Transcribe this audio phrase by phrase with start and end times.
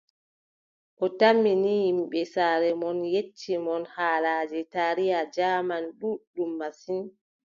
[1.03, 7.03] O tammi ni yimɓe mon, saaro mon yecci mon haalaaji taariya jaaman ɗuuɗɗum masin.